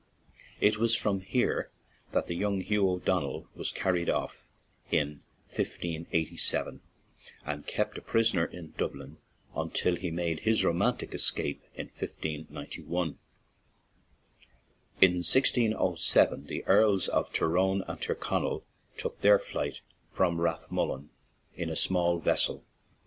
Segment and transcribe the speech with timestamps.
[0.59, 1.69] It was from here
[2.11, 4.47] that the young Hugh O'Donnell was carried off
[4.89, 5.21] in
[5.53, 6.81] 1587,
[7.45, 9.17] and kept a prisoner in Dublin
[9.55, 12.47] until he made his romantic escape in 1 59
[12.87, 13.19] 1.
[15.01, 18.63] In 1607, the Earls of Tyrone and Tyrconnell
[18.97, 21.11] took their "flight" from Rath mullen
[21.55, 22.63] in a small vessel.